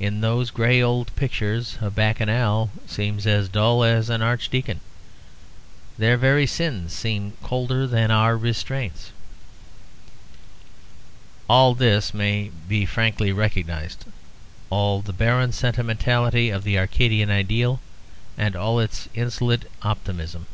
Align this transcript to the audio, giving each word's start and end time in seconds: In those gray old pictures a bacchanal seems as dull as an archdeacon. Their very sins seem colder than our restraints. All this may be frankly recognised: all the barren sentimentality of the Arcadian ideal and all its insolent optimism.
In 0.00 0.20
those 0.20 0.50
gray 0.50 0.82
old 0.82 1.14
pictures 1.14 1.78
a 1.80 1.92
bacchanal 1.92 2.72
seems 2.88 3.24
as 3.24 3.48
dull 3.48 3.84
as 3.84 4.10
an 4.10 4.20
archdeacon. 4.20 4.80
Their 5.96 6.16
very 6.16 6.44
sins 6.44 6.92
seem 6.92 7.34
colder 7.40 7.86
than 7.86 8.10
our 8.10 8.36
restraints. 8.36 9.12
All 11.48 11.76
this 11.76 12.12
may 12.12 12.50
be 12.66 12.84
frankly 12.84 13.30
recognised: 13.30 14.06
all 14.70 15.02
the 15.02 15.12
barren 15.12 15.52
sentimentality 15.52 16.50
of 16.50 16.64
the 16.64 16.76
Arcadian 16.76 17.30
ideal 17.30 17.78
and 18.36 18.56
all 18.56 18.80
its 18.80 19.08
insolent 19.14 19.66
optimism. 19.82 20.46